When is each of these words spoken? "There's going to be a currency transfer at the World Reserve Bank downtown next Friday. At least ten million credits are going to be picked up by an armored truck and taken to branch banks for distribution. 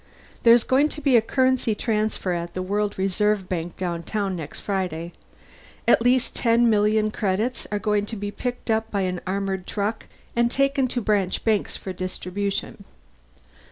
"There's 0.41 0.63
going 0.63 0.89
to 0.97 0.99
be 0.99 1.15
a 1.15 1.21
currency 1.21 1.75
transfer 1.75 2.33
at 2.33 2.55
the 2.55 2.63
World 2.63 2.97
Reserve 2.97 3.47
Bank 3.47 3.77
downtown 3.77 4.35
next 4.35 4.61
Friday. 4.61 5.11
At 5.87 6.01
least 6.01 6.35
ten 6.35 6.67
million 6.71 7.11
credits 7.11 7.67
are 7.71 7.77
going 7.77 8.07
to 8.07 8.15
be 8.15 8.31
picked 8.31 8.71
up 8.71 8.89
by 8.89 9.01
an 9.01 9.21
armored 9.27 9.67
truck 9.67 10.07
and 10.35 10.49
taken 10.49 10.87
to 10.87 11.01
branch 11.01 11.45
banks 11.45 11.77
for 11.77 11.93
distribution. 11.93 12.83